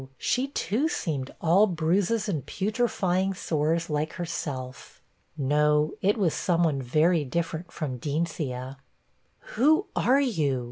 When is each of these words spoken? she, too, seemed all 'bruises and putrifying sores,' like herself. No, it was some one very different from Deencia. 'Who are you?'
she, 0.17 0.47
too, 0.47 0.89
seemed 0.89 1.29
all 1.41 1.67
'bruises 1.67 2.27
and 2.27 2.47
putrifying 2.47 3.35
sores,' 3.35 3.87
like 3.87 4.13
herself. 4.13 4.99
No, 5.37 5.93
it 6.01 6.17
was 6.17 6.33
some 6.33 6.63
one 6.63 6.81
very 6.81 7.23
different 7.23 7.71
from 7.71 7.99
Deencia. 7.99 8.77
'Who 9.53 9.85
are 9.95 10.19
you?' 10.19 10.59